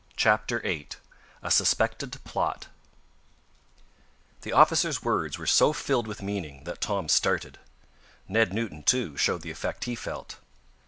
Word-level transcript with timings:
CHAPTER 0.15 0.61
VIII 0.61 0.87
A 1.43 1.51
SUSPECTED 1.51 2.23
PLOT 2.23 2.69
The 4.41 4.51
officer's 4.51 5.03
words 5.03 5.37
were 5.37 5.45
so 5.45 5.73
filled 5.73 6.07
with 6.07 6.23
meaning 6.23 6.63
that 6.63 6.81
Tom 6.81 7.07
started. 7.07 7.59
Ned 8.27 8.51
Newton, 8.51 8.81
too, 8.81 9.15
showed 9.15 9.43
the 9.43 9.51
effect 9.51 9.83
he 9.83 9.93
felt. 9.93 10.37